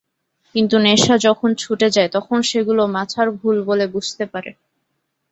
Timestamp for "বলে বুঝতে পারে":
3.69-4.51